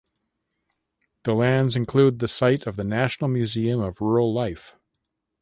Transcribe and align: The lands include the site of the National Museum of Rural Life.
The 1.25 1.35
lands 1.35 1.75
include 1.75 2.17
the 2.17 2.27
site 2.27 2.65
of 2.65 2.75
the 2.75 2.83
National 2.83 3.27
Museum 3.27 3.81
of 3.81 4.01
Rural 4.01 4.33
Life. 4.33 4.75